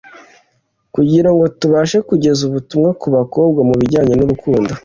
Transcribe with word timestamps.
kugira 0.93 1.29
ngo 1.33 1.45
tubashe 1.59 1.97
kugeza 2.09 2.41
ubutumwa 2.49 2.89
ku 3.01 3.07
bakobwa 3.15 3.59
mu 3.67 3.73
bijyanye 3.79 4.13
n'urukundo 4.15 4.71